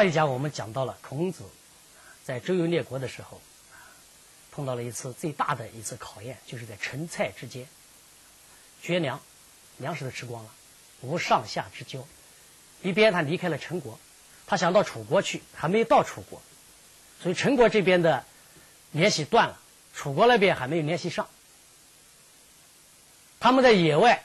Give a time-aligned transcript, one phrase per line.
[0.00, 1.44] 上一讲我们讲到了孔子
[2.24, 3.38] 在周游列国的时候，
[4.50, 7.68] 碰到了一次最大的一次考验，就是在陈蔡之间，
[8.80, 9.20] 绝粮，
[9.76, 10.50] 粮食都吃光了，
[11.02, 12.06] 无上下之交。
[12.80, 14.00] 一边他离开了陈国，
[14.46, 16.40] 他想到楚国去，还没到楚国，
[17.22, 18.24] 所以陈国这边的
[18.92, 19.60] 联系断了，
[19.94, 21.28] 楚国那边还没有联系上。
[23.38, 24.24] 他们在野外，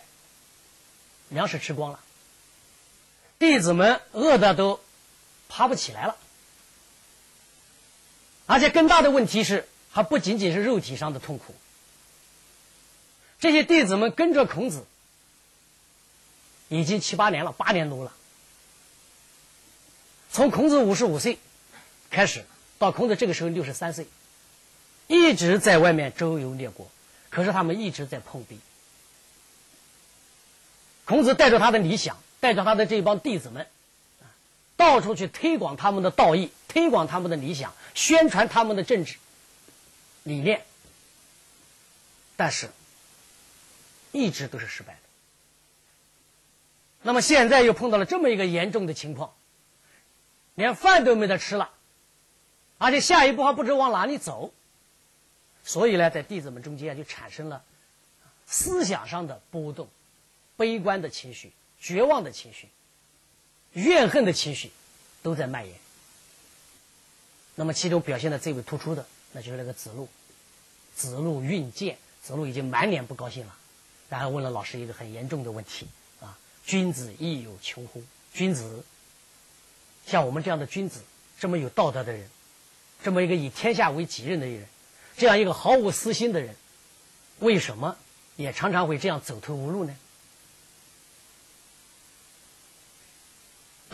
[1.27, 1.99] 粮食吃光了，
[3.39, 4.79] 弟子们饿的都
[5.48, 6.17] 爬不起来了，
[8.45, 11.55] 而且更大的问题是，还不仅仅是肉体上的痛苦。
[13.40, 14.85] 这些弟子们跟着孔子
[16.70, 18.13] 已经七八年了，八年多了。
[20.32, 21.37] 从孔子五十五岁
[22.09, 22.43] 开始，
[22.77, 24.07] 到孔子这个时候六十三岁，
[25.07, 26.90] 一直在外面周游列国，
[27.30, 28.59] 可是他们一直在碰壁。
[31.05, 33.68] 孔子带着他的理想，带着他的这帮弟子们，
[34.77, 39.18] 到处去推广他们的道义，推广他们的理想，宣传他们的政治
[40.23, 40.65] 理念，
[42.35, 42.70] 但是，
[44.12, 44.99] 一直都是失败的。
[47.01, 49.34] 那么现在又碰到了这么一个严重的情况。
[50.57, 51.70] 连饭都没得吃了，
[52.77, 54.53] 而且下一步还不知往哪里走，
[55.65, 57.62] 所以呢，在弟子们中间就产生了
[58.48, 59.90] 思想上的波动、
[60.55, 62.70] 悲观的情绪、绝望的情绪、
[63.76, 64.72] 怨恨的情绪
[65.23, 65.75] 都在蔓延。
[67.56, 70.09] 那么其中表现的最为突出的，那就是那个子路。
[70.95, 73.56] 子路运剑，子路已经满脸不高兴了，
[74.09, 75.88] 然后问了老师一个很严重的问题：
[76.19, 78.02] 啊，君子亦有穷乎？
[78.34, 78.84] 君子。
[80.06, 81.02] 像我们这样的君子，
[81.40, 82.30] 这么有道德的人，
[83.03, 84.66] 这么一个以天下为己任的人，
[85.18, 86.56] 这样一个毫无私心的人，
[87.40, 87.97] 为什么
[88.36, 89.96] 也常常会这样走投无路呢？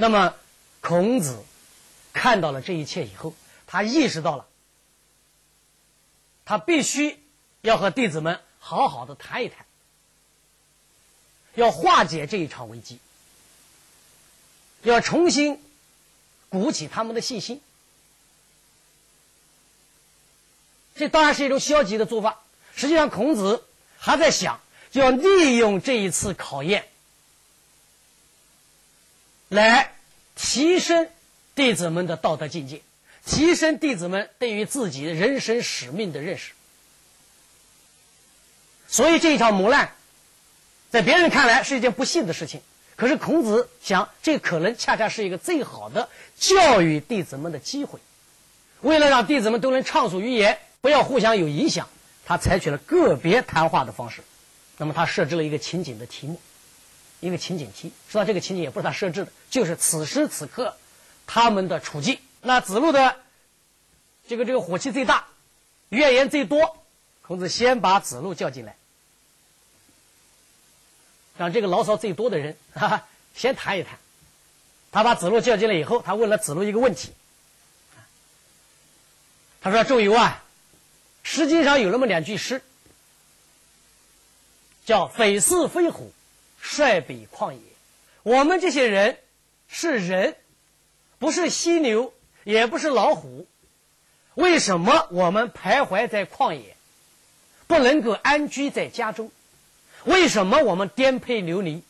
[0.02, 0.34] 那么，
[0.80, 1.46] 孔子
[2.12, 3.36] 看到了这一切以后，
[3.68, 4.48] 他意识到了，
[6.44, 7.24] 他必须
[7.62, 9.64] 要和弟子们好好的谈一谈，
[11.54, 12.98] 要化解这一场危机，
[14.82, 15.62] 要重新。
[16.50, 17.62] 鼓起他们的信心，
[20.96, 22.42] 这当然是一种消极的做法。
[22.76, 23.64] 实际上，孔子
[23.98, 24.60] 还在想，
[24.92, 26.91] 要利用这一次考验，
[29.52, 29.92] 来
[30.34, 31.10] 提升
[31.56, 32.82] 弟子们的道德境界，
[33.26, 36.54] 提升弟子们对于自己人生使命的认识。
[38.88, 39.92] 所以，这一场磨难，
[40.90, 42.62] 在别人看来是一件不幸的事情。
[42.96, 46.08] 可是孔子想，这可能恰恰是一个最好的
[46.38, 48.00] 教育弟子们的机会。
[48.80, 51.90] 为了让弟子们都能畅所欲言，不要互相有影响，
[52.26, 54.22] 他采取了个别谈话的方式。
[54.78, 56.40] 那么他设置了一个情景的题目，
[57.22, 57.94] 一个情景题。
[58.10, 60.76] 说到这个情景也不是他设置的，就是此时此刻
[61.26, 62.20] 他们的处境。
[62.42, 63.16] 那子路的
[64.28, 65.28] 这个这个火气最大，
[65.88, 66.78] 怨言最多。
[67.22, 68.76] 孔子先把子路叫进来。
[71.38, 73.98] 让这个牢骚最多的人，哈哈，先谈一谈。
[74.92, 77.14] 他把子路叫进来以后，他问了子路一个问题。
[79.62, 80.44] 他说：“仲由啊，
[81.28, 82.62] 《诗经》上有那么两句诗，
[84.86, 86.12] 叫‘匪似飞虎，
[86.62, 87.60] 率彼旷野’。
[88.24, 89.18] 我们这些人
[89.68, 90.38] 是人，
[91.20, 92.14] 不是犀牛，
[92.44, 93.48] 也不是老虎。
[94.36, 96.78] 为什么我们徘徊在旷野，
[97.68, 99.32] 不能够安居在家中？”
[100.06, 101.84] 为什么我们颠沛流离、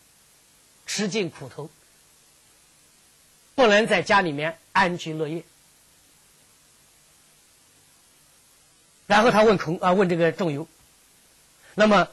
[0.84, 1.70] 吃尽苦头，
[3.54, 5.44] 不能在家里面安居乐业？
[9.06, 10.68] 然后他问孔啊，问这个仲由，
[11.74, 12.08] 那么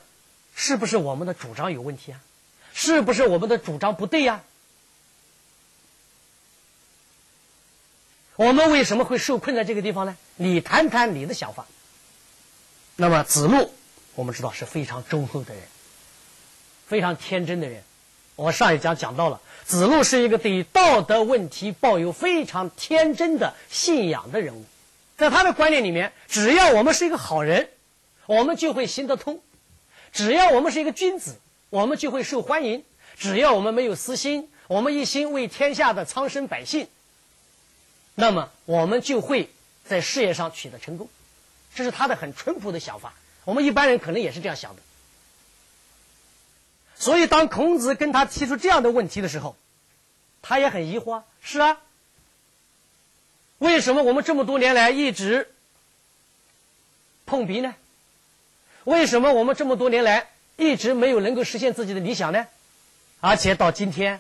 [0.56, 2.22] 是不是我们的主张有问题啊？
[2.81, 4.42] 是不是我们的主张不对呀？
[8.38, 10.16] 我们为什么会受困在这个地方呢？
[10.38, 11.66] 你谈谈你的想法。
[12.96, 13.74] 那么子路，
[14.16, 15.64] 我们知道是非常忠厚的人。
[16.88, 17.84] 非常天真的人，
[18.38, 24.64] 我上一讲讲到了，子路是一个对道德问题抱有非常天真的信仰的人物，
[25.18, 27.70] 在他的观念里面，只要我们是一个好人，
[28.26, 29.42] 我们就会行得通；
[30.14, 31.36] 只要我们是一个君子，
[31.69, 32.81] 我们就会受欢迎；
[33.18, 36.88] 只要我们没有私心，我们一心为天下的苍生百姓，
[38.16, 39.50] 那么我们就会
[39.86, 41.10] 在事业上取得成功。
[41.75, 43.13] 这是他的很淳朴的想法，
[43.45, 44.81] 我们一般人可能也是这样想的。
[46.95, 49.56] 所以，当孔子跟他提出这样的问题的时候，
[50.42, 51.24] 他也很疑惑。
[51.42, 51.80] 是啊，
[53.60, 55.50] 为什么我们这么多年来一直
[57.25, 57.75] 碰壁呢？
[58.83, 60.30] 为什么我们这么多年来
[60.60, 62.46] 一直没有能够实现自己的理想呢？
[63.22, 64.20] 而且到今天，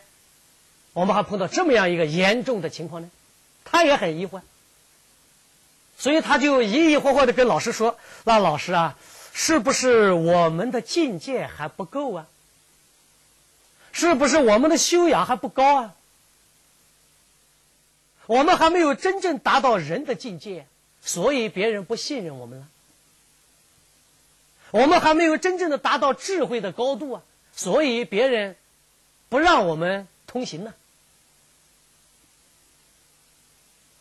[0.93, 3.11] 我们还碰到这么样一个严重的情况呢？
[3.65, 4.41] 他也很疑惑，
[5.97, 8.97] 所以他就疑疑惑惑的跟老师说：“那老师啊，
[9.33, 12.27] 是不是我们的境界还不够啊？
[13.91, 15.95] 是不是我们的修养还不高啊？
[18.25, 20.65] 我们还没有真正达到人的境界，
[21.01, 22.67] 所以别人不信任我们了。
[24.71, 27.21] 我们还没有真正的达到智慧的高度啊，
[27.55, 28.55] 所以别人
[29.29, 30.73] 不让我们通行呢。”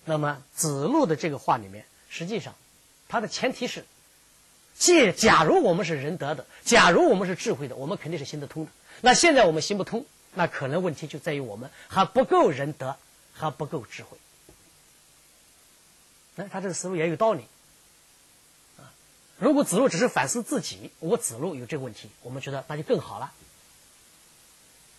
[0.05, 2.55] 那么子路的这个话里面，实际上，
[3.09, 3.85] 它的前提是，
[4.75, 8.71] 借假如我们是仁德的，假如我们是智慧的，我们肯定是行得通的。
[9.03, 12.97] 那现在我们行不通，那可能问题就在于我们还不够仁德，
[13.35, 14.17] 还不够智慧。
[16.37, 17.45] 哎，他这个思路也有道理。
[19.39, 23.33] 如果子路只是反思自己，我子路有这个问题，我们觉得那就更好了。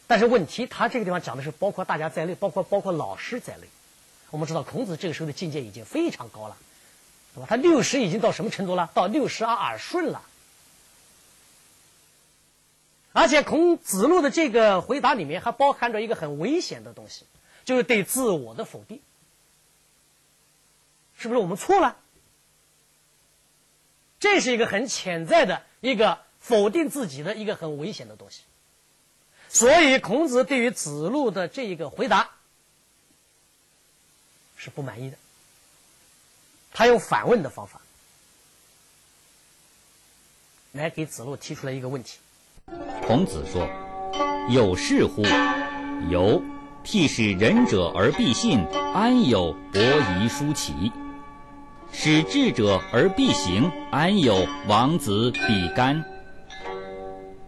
[0.08, 3.68] 但是问题，他这个地方讲的是包括大家在内，包括包括老师在内。
[4.32, 6.58] 我们知道孔子这个时候的境界已经非常高了，
[7.36, 7.48] 对吧？
[7.50, 8.90] 他六十已经到什么程度了？
[8.94, 10.22] 到六十而耳顺了。
[13.12, 17.26] 而且孔子路的这个回答里面还包含着一个很危险的东西，
[17.66, 19.02] 就是对自我的否定。
[21.18, 21.98] 是不是我们错了？
[24.20, 28.42] 这是一个很潜在的一个否定自己的一个很危险的东西。
[29.48, 32.32] 所以孔子对于子路的这一个回答。
[34.58, 35.18] 是不满意的，
[36.74, 37.80] 他用反问的方法
[40.74, 42.20] 来给子路提出了一个问题。
[43.08, 43.66] 孔子说
[44.52, 45.24] ：“有是乎？
[46.12, 46.44] 有。
[46.82, 48.60] 替使仁者而必信，
[48.94, 50.92] 安有伯夷叔齐？
[51.92, 56.04] 使智者而必行，安有王子比干？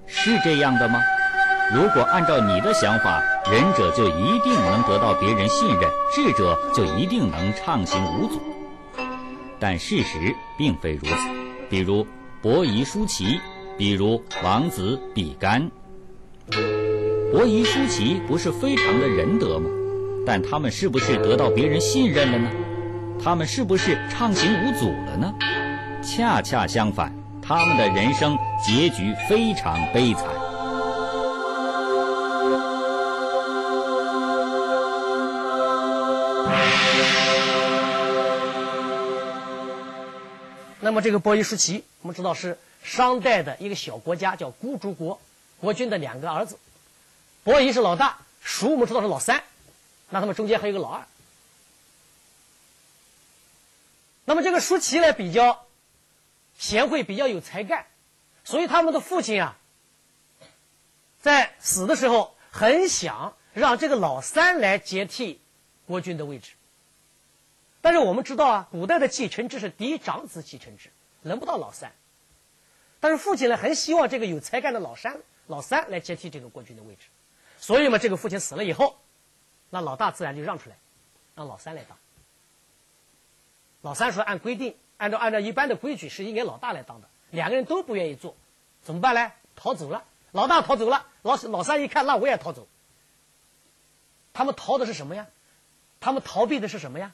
[0.08, 1.00] 是这样的吗？”
[1.74, 8.42] 如果按照你的想法，仁者就一定能得到别人信任，智者就一定能畅行无阻。
[9.58, 11.16] 但事实并非如此。
[11.70, 12.06] 比如
[12.42, 13.40] 伯夷叔齐，
[13.78, 15.72] 比如王子比干。
[17.32, 19.70] 伯夷叔齐不是非常的仁德吗？
[20.26, 22.50] 但他们是不是得到别人信任了呢？
[23.24, 25.32] 他们是不是畅行无阻了呢？
[26.02, 28.36] 恰恰相反，他们的人生
[28.66, 30.26] 结局非常悲惨。
[40.80, 45.22] 那么这个伯夷叔齐，我们知道是商代的一个小国家，叫孤竹国，
[45.60, 46.58] 国君的两个儿子，
[47.44, 49.44] 伯夷是老大，叔我们知道是老三，
[50.10, 51.04] 那他们中间还有个老二。
[54.32, 55.68] 那么这个叔齐呢，比较
[56.58, 57.88] 贤惠，比较有才干，
[58.46, 59.58] 所以他们的父亲啊，
[61.20, 65.42] 在死的时候很想让这个老三来接替
[65.86, 66.54] 国君的位置。
[67.82, 70.92] 但是我们知道啊，古代的继承制是嫡长子继承制，
[71.24, 71.92] 轮不到老三。
[73.02, 77.08] 但是父亲呢，很希望这个有才干的老三老三来接替这个国君的位置，
[77.60, 78.98] 所以嘛，这个父亲死了以后，
[79.72, 80.78] 那老大自然就让出来，
[81.36, 81.98] 让老三来当。
[83.82, 88.36] 老三说：“按规定，按照按照一般的规矩，是应该老大来当的。”两个人都不愿意做，
[88.82, 89.32] 怎么办呢？
[89.56, 90.04] 逃走了。
[90.32, 92.68] 老大逃走了，老老三一看，那我也逃走。
[94.34, 95.28] 他们逃的是什么呀？
[96.00, 97.14] 他们逃避的是什么呀？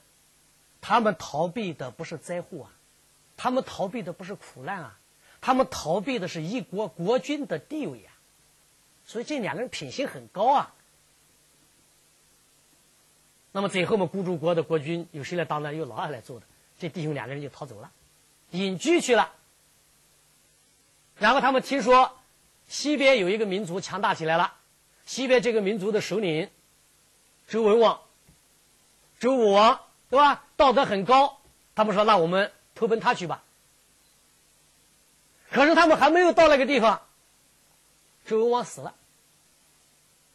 [0.82, 2.70] 他们逃避的不是灾祸啊，
[3.36, 5.00] 他们逃避的不是苦难啊，
[5.42, 8.14] 他们逃避的是一国国君的地位啊，
[9.06, 10.74] 所以这两个人品行很高啊。
[13.52, 15.74] 那么最后嘛，孤竹国的国君由谁来当呢？
[15.74, 16.46] 由老二来做的。
[16.80, 17.92] 这弟兄两个人就逃走了，
[18.52, 19.32] 隐居去了。
[21.18, 22.18] 然后他们听说
[22.68, 24.54] 西边有一个民族强大起来了，
[25.06, 26.50] 西边这个民族的首领
[27.48, 28.02] 周文王，
[29.20, 29.82] 周武王。
[30.10, 30.46] 对吧？
[30.56, 31.42] 道德很高，
[31.76, 33.44] 他们说：“那我们投奔他去吧。”
[35.52, 37.02] 可是他们还没有到那个地方，
[38.26, 38.96] 周文王死了。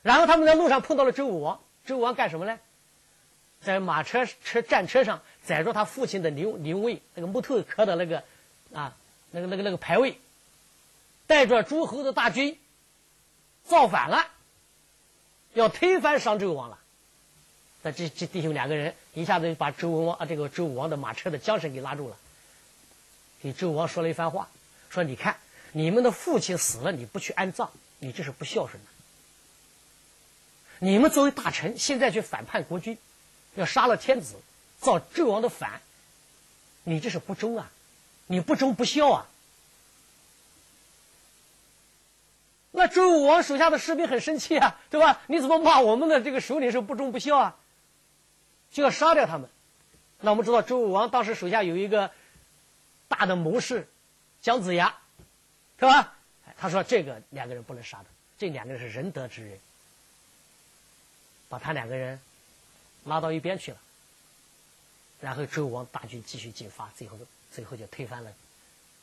[0.03, 2.59] 然后他们在路上碰到了周武王，周武王干什么呢？
[3.63, 8.23] 在马车车战车上载着他父亲的灵灵位，那个木头刻的那个
[8.73, 8.97] 啊，
[9.31, 10.19] 那个那个那个牌位，
[11.27, 12.59] 带着诸侯的大军
[13.65, 14.27] 造反了，
[15.55, 16.79] 要推翻商纣王了。
[17.83, 22.17] 那这这弟兄两个人一下子就把周文王啊这个周武王的马车的缰绳给拉住了，
[23.43, 24.49] 给周武王说了一番话，
[24.89, 25.37] 说你看
[25.73, 28.89] 你们的父亲死了你不去安葬，你这是不孝顺的。
[30.79, 32.97] 你们作为大臣现在去反叛国君，
[33.57, 34.37] 要杀了天子，
[34.83, 35.81] 造纣王的反，
[36.83, 37.71] 你这是不忠啊，
[38.27, 39.27] 你不忠不孝啊。
[42.73, 45.21] 那周武王手下的士兵很生气啊，对吧？
[45.29, 47.57] 你怎么骂我们的这个首领是不忠不孝啊？
[48.73, 49.49] 就要杀掉他们，
[50.21, 52.11] 那我们知道周武王当时手下有一个
[53.07, 53.87] 大的谋士
[54.41, 54.99] 姜子牙，
[55.79, 56.15] 是吧？
[56.59, 59.61] 他说这个两个人不能杀的，这两个人是仁德之人，
[61.49, 62.19] 把他两个人
[63.05, 63.79] 拉到一边去了。
[65.23, 67.17] 然后周王大军继续进发，最后
[67.51, 68.31] 最后就推翻了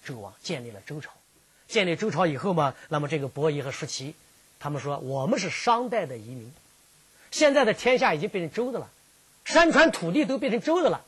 [0.03, 1.11] 周王，建立了周朝。
[1.67, 4.13] 建立周朝以后嘛，那么这个伯夷和叔齐，
[4.59, 6.51] 他们说我们是商代的移民，
[7.31, 8.89] 现在的天下已经变成周的了，
[9.45, 11.05] 山川土地都变成周的了。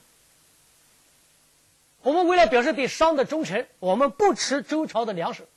[2.03, 5.48] 我们为了表示对商的忠诚，我们不吃周朝的粮食，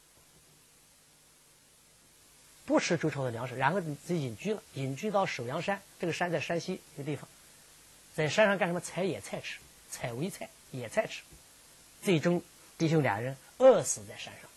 [2.66, 7.28] 不吃周朝的粮食，然后就隐居了，隐居到首阳山，这个山在山西一个地方，
[8.14, 8.80] 在山上干什么？
[8.80, 9.58] 采野菜吃，
[9.90, 11.22] 采苇菜、野菜吃，
[12.02, 12.42] 最终
[12.78, 14.48] 弟兄俩人饿死在山上。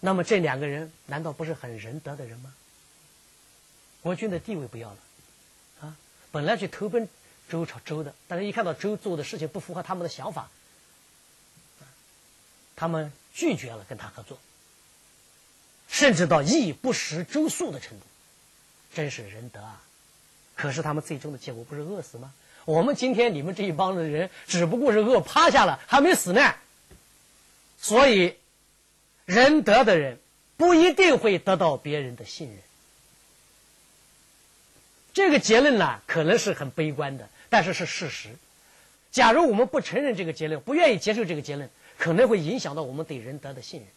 [0.00, 2.54] 那么这两个人难道不是很仁德的人吗？
[4.02, 4.98] 国君的地位不要了，
[5.82, 5.96] 啊，
[6.32, 7.08] 本来去投奔
[7.48, 10.50] 周朝周的，但是一看到周做的事情不符合他们的想法，
[12.76, 14.38] 他们拒绝了跟他合作，
[15.86, 18.06] 甚至到义不食周粟的程度，
[18.94, 19.84] 真是仁德啊！
[20.60, 22.32] 可是他们最终的结果不是饿死吗？
[22.64, 26.54] 我们今天你们这一帮子人只不过是饿趴下了，还没死呢，
[27.78, 28.34] 所以。
[29.26, 30.18] 仁德的人
[30.56, 32.58] 不一定会得到别人的信任。
[35.14, 38.30] 这个结论呢，可能是很悲观的，但是是事实。
[39.12, 43.88] 假如我们不承认这个结论，不愿意接受这个结论，可能会影响到我们对仁德的信任，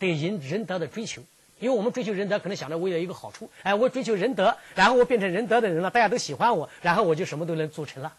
[0.00, 1.22] 对仁仁德的追求。
[1.60, 8.14] 因为我们追求仁德，可能想着为了一个好处，哎，我追求仁德，然后我变成仁德的人了，大家都喜欢我，然后我就什么都能做成了。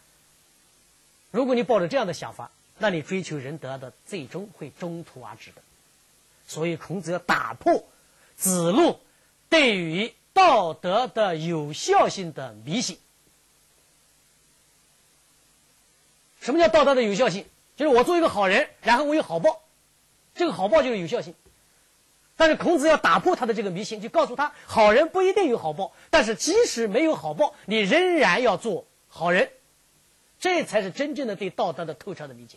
[1.30, 5.62] 如果你抱着这样的想法，那你追求仁德的，最终会中途而止的。
[6.46, 7.84] 所以，孔子要打破
[8.36, 8.98] 子路
[9.48, 12.98] 对于道德的有效性的迷信。
[16.40, 17.44] 什么叫道德的有效性？
[17.76, 19.60] 就是我做一个好人，然后我有好报，
[20.34, 21.34] 这个好报就是有效性。
[22.40, 29.50] 但是孔子要打破他的这个迷信，就告诉他，好人不一定有好报，但是即使没有好报，你仍然要做好人，
[30.38, 32.56] 这才是真正的对道德的透彻的理解。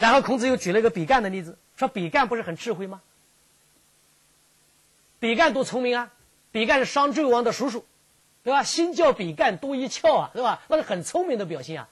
[0.00, 1.56] 然后孔子又举了一个比干的例子。
[1.76, 3.00] 说比干不是很智慧吗？
[5.20, 6.12] 比干多聪明啊！
[6.50, 7.86] 比干是商纣王的叔叔，
[8.42, 8.64] 对吧？
[8.64, 10.62] 心叫比干多一窍啊，对吧？
[10.66, 11.88] 那是很聪明的表现啊。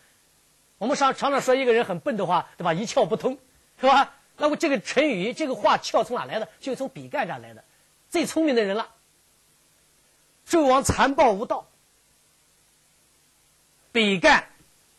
[0.79, 2.75] 我们常常常说一个人很笨的话，对吧？
[2.75, 3.39] 一窍不通，
[3.81, 4.17] 是吧？
[4.39, 6.49] 那么这个成语，这个话窍从哪来的？
[6.61, 7.63] 就从比干这来的，
[8.09, 8.89] 最聪明的人了。
[10.49, 11.69] 纣王残暴无道，
[13.93, 14.49] 比干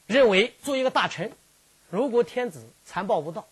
[0.06, 1.32] 认为作为一个大臣，
[1.90, 3.48] 如果天子残暴无道。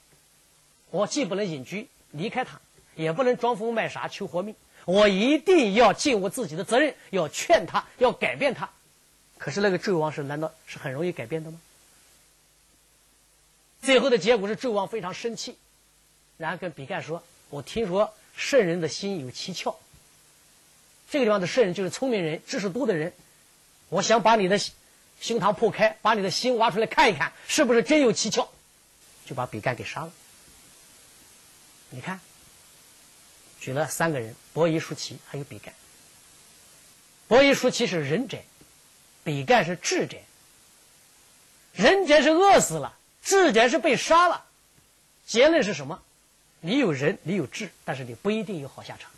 [0.90, 2.62] 我既不能隐居离开他，
[2.96, 4.56] 也不能装疯卖傻求活命。
[4.86, 8.70] 我一定要尽我自己的责任，要劝他，要改变他。
[9.38, 11.60] 可是那个纣王是难道是很容易改变的吗？
[13.82, 15.58] 最后的结果是纣王非常生气，
[16.38, 19.76] 然后跟比干说：“我听说圣人的心有七窍，
[21.10, 23.14] 这个地方的圣人就是聪明人、知识多的人。
[23.90, 24.60] 我想把你的
[25.20, 28.48] 胸膛破开，把你的心挖出来看一看，是不是真有七窍？”
[29.26, 30.14] 就把比干给杀了。
[31.90, 32.20] 你看，
[33.60, 35.74] 举了三个人：伯夷、叔齐，还有比干。
[37.28, 38.38] 伯夷、叔齐是仁者，
[39.24, 40.18] 比干是智者。
[41.74, 44.46] 仁者是饿死了，智者是被杀了。
[45.26, 46.02] 结论是什么？
[46.62, 49.12] 你有仁，你有智，但是你不一定有好下场。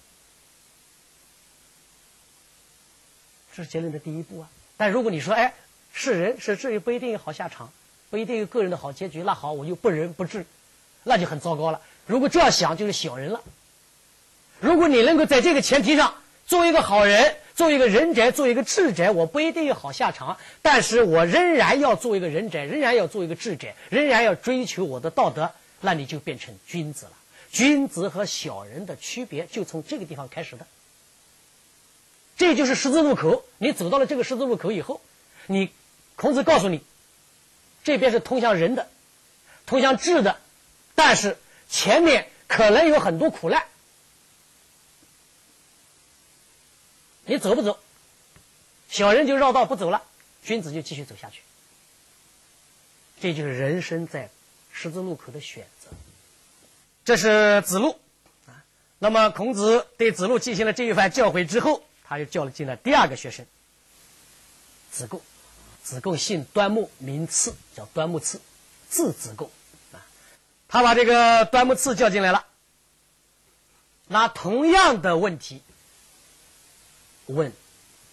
[3.54, 4.50] 这是结论的第一步啊。
[4.78, 5.54] 但如果你说，哎，
[5.94, 7.72] 是人是智，也不一定有好下场，
[8.10, 10.46] 不一定有个人的好结局，那好，我就不仁不智，
[11.04, 11.82] 那就很糟糕了。
[12.06, 13.42] 如果这样想，就是小人了。
[14.60, 16.14] 如果你能够在这个前提上
[16.46, 27.12] 做一个好人，做一个仁者，做一个智者，我不一定有好下场，但是我仍然要做一个仁者，仍然要做一个智者，仍然要追求我的道德，那你就变成君子了。
[27.52, 30.68] 君子和小人的区别就从这个地方开始的。
[32.38, 35.02] 这就是十字路口，你走到了这个十字路口以后，
[35.48, 35.72] 你
[36.16, 36.84] 孔子告诉你，
[37.84, 38.90] 这边是通向仁的，
[39.66, 40.40] 通向智的，
[40.96, 41.38] 但是。
[41.72, 43.64] 前面可能有很多苦难，
[47.26, 47.78] 你走不走？
[48.90, 50.02] 小人就绕道不走了，
[50.42, 51.44] 君子就继续走下去。
[53.22, 54.32] 这就是人生在
[54.72, 55.68] 十字路口的选。
[57.10, 58.00] 这是子路
[58.46, 58.64] 啊。
[59.00, 63.48] 那么孔子对子路进行了这一番教诲之后，他又叫了进了第二个学生
[64.92, 65.20] 子贡。
[65.82, 68.40] 子贡姓端木，名赐，叫端木赐，
[68.90, 69.50] 字子贡。
[69.92, 70.06] 啊
[70.68, 72.46] 他把这个端木赐叫进来了，
[74.06, 75.64] 拿同样的问题
[77.26, 77.52] 问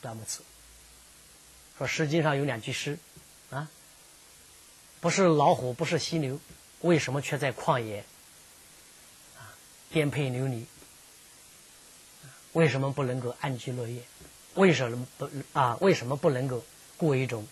[0.00, 0.40] 端木赐，
[1.76, 2.98] 说《诗经》上有两句诗，
[3.50, 3.68] 啊，
[5.00, 6.40] 不是老虎，不是犀牛，
[6.80, 8.02] 为什么却在旷野
[9.90, 10.66] 颠沛流离？
[12.52, 14.02] 为什么不能够安居乐业？
[14.54, 15.76] 为什么不啊？
[15.80, 16.64] 为什么不能够
[16.96, 17.46] 过一种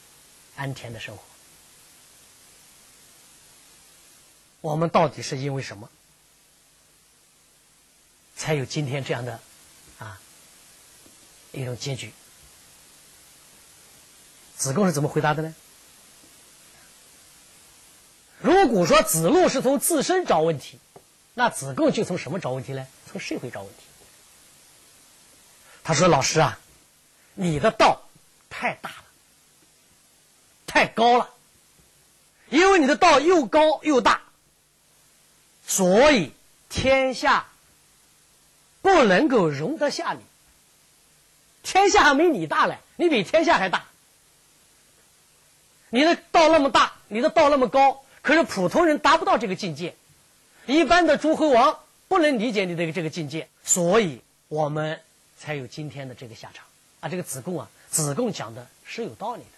[0.57, 1.23] 安恬的生活？
[4.63, 5.91] 我们到底是因为什么，
[8.35, 9.39] 才有今天这样的
[9.99, 10.19] 啊
[11.53, 12.13] 一种结局？
[14.57, 15.55] 子贡是怎么回答的呢？
[18.39, 20.79] 如果说子路是从自身找问题，
[21.35, 22.87] 那子贡就从什么找问题呢？
[23.11, 23.83] 从社会找问题。
[25.83, 26.59] 他说：“老师啊，
[27.35, 28.03] 你的道
[28.49, 29.05] 太大了，
[30.67, 31.31] 太高了，
[32.49, 34.23] 因为你的道又高又大，
[35.67, 36.33] 所以
[36.71, 37.49] 天下
[38.81, 40.21] 不能够容得下你。
[41.63, 43.85] 天下还没你大嘞，你比天下还大。
[45.91, 49.97] 你的道那么大，你的道那么高，可是普通人达不到这个境界，
[50.67, 55.01] 一般的诸侯王不能理解你的这个境界，所以我们。”
[55.37, 56.65] 才有今天的这个下场
[57.01, 57.09] 啊！
[57.09, 59.49] 这个子贡啊，子贡讲的是有道理的。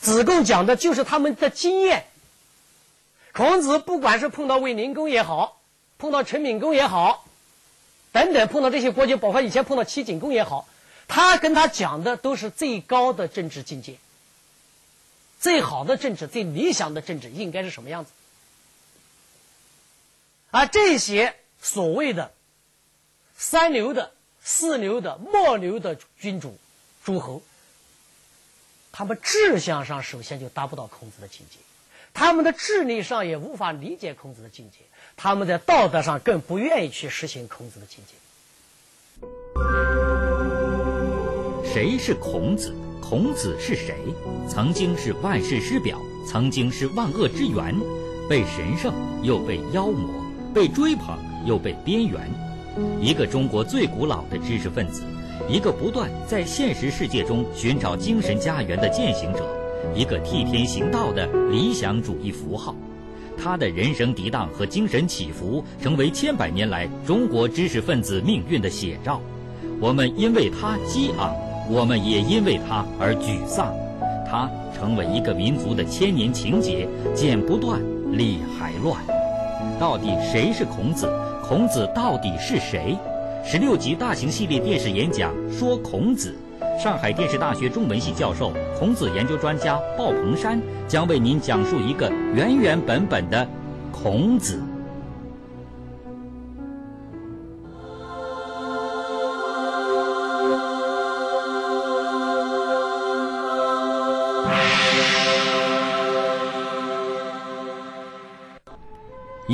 [0.00, 2.06] 子贡讲的就是他们的经验。
[3.32, 5.60] 孔子不管是碰到卫灵公也好，
[5.96, 7.24] 碰到陈闵公也好，
[8.10, 10.66] 等等，碰到这些国君，包括以前碰到齐景公也好，
[11.06, 13.96] 他跟他讲的都是最高的政治境界，
[15.38, 18.10] 最好的政治、最理想的政治应该是什么样子？
[20.50, 22.32] 而这些所谓的
[23.36, 24.12] 三流的。
[24.42, 26.56] 四流的末流的君主、
[27.04, 27.42] 诸侯，
[28.90, 31.58] 他们志向上首先就达不到孔子的境界，
[32.14, 34.78] 他们的智力上也无法理解孔子的境界，
[35.14, 38.14] 他们在道德上更不愿意去实行孔子的境界。
[41.70, 42.74] 谁是孔子？
[43.02, 43.94] 孔子是谁？
[44.48, 47.78] 曾经是万世师表，曾经是万恶之源，
[48.26, 52.20] 被神圣又被妖魔，被追捧又被边缘。
[53.00, 55.02] 一个中国最古老的知识分子，
[55.48, 59.40] 一个不断在现实世界中寻找精神家园的践行者，
[59.94, 62.74] 一个替天行道的理想主义符号。
[63.42, 69.20] 他的人生涤荡和精神起伏，成为千百年来中国知识分子命运的写照。
[69.80, 71.34] 我们因为他激昂，
[71.70, 73.74] 我们也因为他而沮丧。
[74.30, 77.80] 他成为一个民族的千年情结，剪不断，
[78.12, 79.02] 理还乱。
[79.80, 81.10] 到底谁是孔子？
[81.42, 82.94] 孔子到底是谁？
[83.42, 86.36] 十六集大型系列电视演讲说孔子。
[86.78, 93.48] 上海电视大学中文系教授、孔子研究专家鲍鹏山将为您讲述一个原原本本的
[93.90, 94.62] 孔子。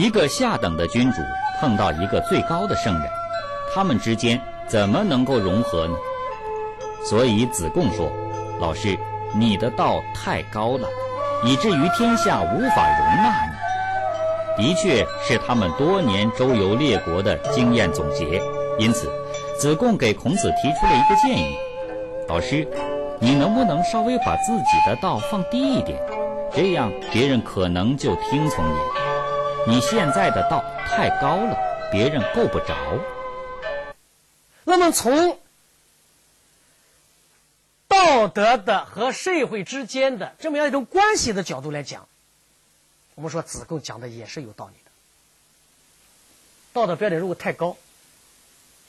[0.06, 1.20] 一个下等的君主。
[1.60, 3.10] 碰到一个最高的圣人，
[3.74, 5.96] 他们之间怎么能够融合呢？
[7.02, 8.08] 所以子贡说
[8.60, 8.96] ：“老师，
[9.34, 10.86] 你的道太高了，
[11.44, 18.40] 以至于天下无法容纳你。”的确是他们多年周游列国的经验总结。
[18.78, 19.10] 因此，
[19.58, 21.56] 子贡给孔子提出了一个建议
[22.28, 22.68] ：“老师，
[23.18, 25.98] 你能不能稍微把自己的道放低一点？
[26.52, 28.78] 这样别人可能就听从你。
[29.66, 30.64] 你现在的道。”
[30.96, 32.74] 太高了，别人够不着。
[34.64, 35.38] 那么从
[37.86, 42.08] 道德的和社会之间的这么样一种关系的角度来讲，
[43.14, 44.90] 我们说子贡讲的也是有道理的。
[46.72, 47.76] 道德标准如果太高，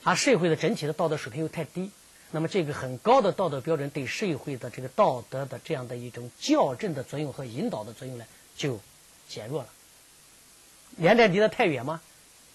[0.02, 1.90] 而社会的整体的道德水平又太低，
[2.30, 8.24] 那么这个很高的道德标准对社会的这个道德的这样的一种校正的作用和引导的作用呢，
[8.56, 8.80] 就
[9.28, 9.68] 减弱了。
[10.98, 12.00] 两点离得太远吗？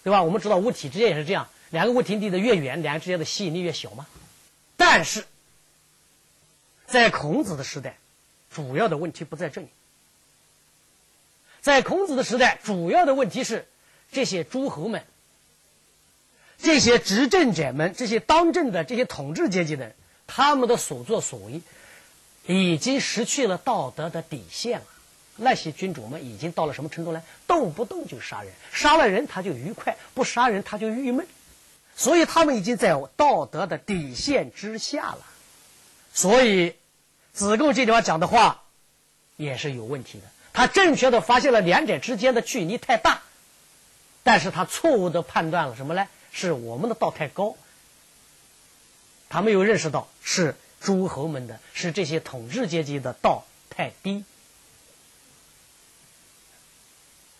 [0.02, 0.22] 对吧？
[0.22, 4.06] 我们知道物体之间也是这样，两个物体离得越远，两个之间的吸引力越小吗？
[4.76, 5.24] 但是，
[6.86, 7.96] 在孔子的时代，
[8.52, 9.68] 主要的问题不在这里。
[11.62, 13.66] 在孔子的时代，主要的问题是
[14.12, 15.02] 这些诸侯们、
[16.58, 19.94] 这些执政者们、这些当政的这些统治阶级的人，
[20.26, 21.62] 他们的所作所为
[22.46, 24.86] 已经失去了道德的底线了。
[25.36, 27.22] 那些君主们已经到了什么程度呢？
[27.46, 31.26] 动不动就杀人，杀了人他就愉快，不杀人他就郁闷，
[31.96, 35.18] 所以他们已经在道德的底线之下了。
[36.12, 36.76] 所以，
[37.32, 38.62] 子贡这句话讲的话
[39.36, 40.24] 也是有问题的。
[40.52, 43.22] 他正确的发现了两者之间的距离太大，
[44.22, 46.06] 但是他错误的判断了什么呢？
[46.30, 47.56] 是我们的道太高，
[49.28, 54.24] 他没有认识到是诸侯们的，是这些统治阶级的道太低。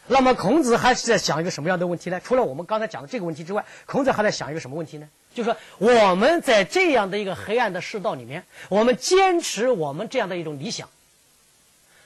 [0.07, 2.21] 那么孔子还是在想一个什么样的问题呢？
[2.23, 5.09] 除了我们刚才讲的这个问题之外，孔子还在想一个什么问题呢？
[5.35, 10.91] 就是说，我们在这样的一个黑暗的世道里面，我们坚持我们这样的一种理想，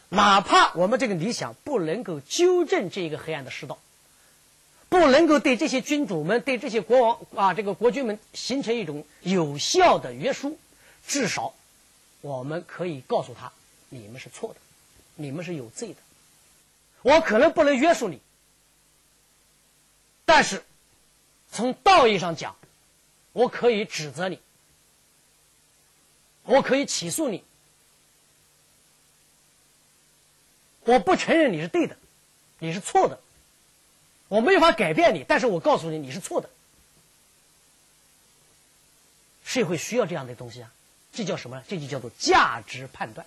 [0.09, 3.79] 哪怕我们这个理想不能够纠正这一个黑暗的世道，
[4.89, 10.57] 不能够对这些君主们、对这些国王啊、这个国君们形成一种有效的约束，
[11.07, 11.53] 至少
[12.21, 13.53] 我们可以告诉他：
[13.89, 14.61] 你们是错的，
[15.17, 15.97] 你们是有罪的。
[17.03, 18.21] 我可能不能约束你，
[20.25, 20.65] 但是
[21.51, 22.57] 从道义上讲，
[23.33, 24.41] 我可以指责你，
[26.43, 27.45] 我可以起诉你，
[30.85, 31.97] 我不承认你是对的，
[32.59, 33.21] 你是错的，
[34.29, 36.51] 我没法改变你，但是我告诉你你是错的。
[39.45, 40.71] 社会需要这样的东西啊，
[41.13, 41.63] 这叫什么？
[41.69, 43.27] 这就叫做价值判断。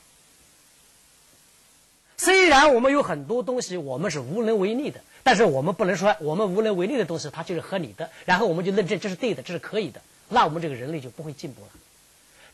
[2.24, 11.70] 虽然我们有很多东西我们是无能为力的，但是我们不能说我们无能为力的东西它就是合理的，然后我们就认证这是对的，这是可以的，那我们这个人类就不会进步了。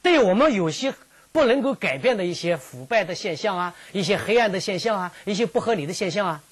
[0.01, 0.93] 对我们有些
[1.33, 6.43] 不能够改变的一些腐败的现象啊，一些黑暗的现象啊，一些不合理的现象啊，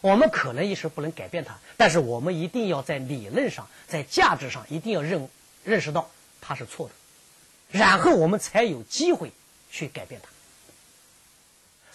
[0.00, 5.28] 我们可能一时不能改变它，但是我们一定要在理论上、在价值上一定要认
[5.62, 6.08] 认识到
[6.40, 9.30] 它是错的，然后我们才有机会
[9.70, 10.30] 去改变它。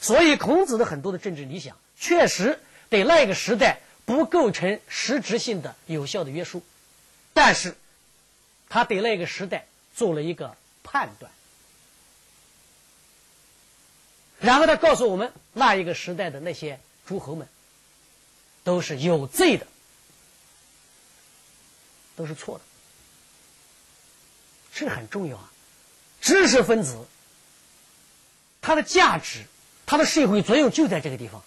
[0.01, 2.59] 所以，孔子的很多的政治理想，确实
[2.89, 6.63] 对那个时代不构成实质性的有效的约束，
[7.33, 7.75] 但是，
[8.67, 11.31] 他对那个时代做了一个判断，
[14.39, 17.47] 然后他告诉我们，那一个时代的那些诸侯们，
[18.63, 19.67] 都是有罪的，
[22.15, 22.63] 都是错的，
[24.73, 25.51] 这很重要啊！
[26.21, 27.05] 知识分子，
[28.61, 29.45] 他的价值。
[29.85, 31.43] 他的社会作用就在这个地方。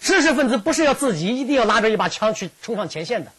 [0.00, 3.32] 知识分子不是要自己一定要拿着一把枪去冲上前线的，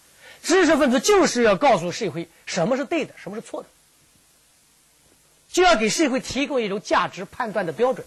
[0.43, 3.69] 知识分子就是要告诉社会什么是对的，什么是错的，
[5.51, 8.05] 就要给社会提供一种价值判断的标准。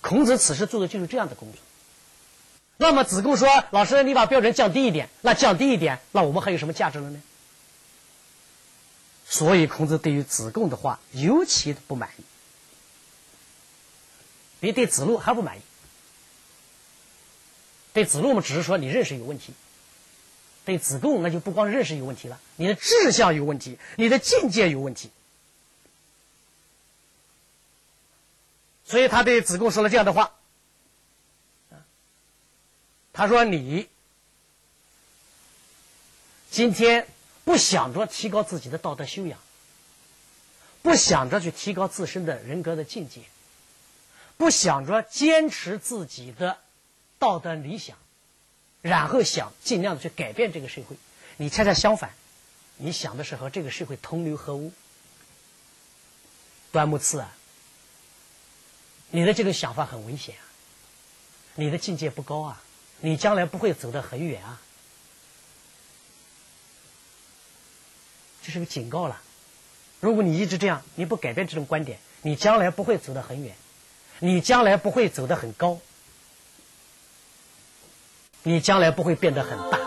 [0.00, 1.60] 孔子此时做的就是这样的工作。
[2.78, 7.22] 那么子贡说：“老师，你把标准降低一点，那降低一点，那我们还有什么价值了呢？”
[9.28, 12.22] 所以孔子对于子贡的话尤其的不满意。
[14.62, 15.60] 你对子路还不满意，
[17.92, 19.52] 对子路我们只是说你认识有问题，
[20.64, 25.10] 对子贡那就不光认识有问题了，你的志向有问题，你的境界有问题，
[28.84, 30.32] 所以他对子贡说了这样的话，
[33.12, 33.88] 他说你
[36.52, 37.08] 今天
[37.44, 39.40] 不想着提高自己的道德修养，
[40.82, 43.22] 不想着去提高自身的人格的境界。
[44.36, 46.58] 不想着坚持自己的
[47.18, 47.96] 道德理想，
[48.80, 50.96] 然后想尽量的去改变这个社会，
[51.36, 52.10] 你恰恰相反，
[52.76, 54.72] 你想的是和这个社会同流合污。
[56.72, 57.36] 端木赐啊，
[59.10, 60.42] 你的这个想法很危险啊，
[61.54, 62.62] 你的境界不高啊，
[63.00, 64.60] 你将来不会走得很远啊，
[68.42, 69.20] 这是个警告了。
[70.00, 73.54] 如果你一直这样，你不改变这种观点，你将来不会走得很远。
[74.24, 75.80] 你将来不会走得很高，
[78.44, 79.81] 你将来不会变得很大。